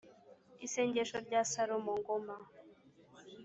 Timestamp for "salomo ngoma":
1.51-2.37